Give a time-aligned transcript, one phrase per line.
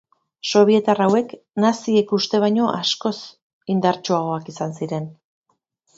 [0.51, 3.15] Sobietar hauek naziek uste baino askoz
[3.75, 5.11] indartsuagoak izan ziren.